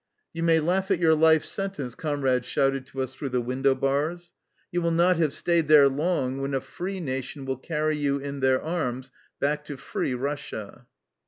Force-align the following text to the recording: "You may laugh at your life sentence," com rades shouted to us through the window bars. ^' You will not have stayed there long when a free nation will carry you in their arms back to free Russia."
"You 0.33 0.41
may 0.41 0.59
laugh 0.59 0.89
at 0.89 0.97
your 0.97 1.13
life 1.13 1.45
sentence," 1.45 1.93
com 1.93 2.23
rades 2.23 2.47
shouted 2.47 2.87
to 2.87 3.03
us 3.03 3.13
through 3.13 3.29
the 3.29 3.39
window 3.39 3.75
bars. 3.75 4.25
^' 4.29 4.31
You 4.71 4.81
will 4.81 4.89
not 4.89 5.17
have 5.17 5.31
stayed 5.31 5.67
there 5.67 5.87
long 5.87 6.41
when 6.41 6.55
a 6.55 6.59
free 6.59 6.99
nation 6.99 7.45
will 7.45 7.57
carry 7.57 7.97
you 7.97 8.17
in 8.17 8.39
their 8.39 8.59
arms 8.59 9.11
back 9.39 9.63
to 9.65 9.77
free 9.77 10.15
Russia." 10.15 10.87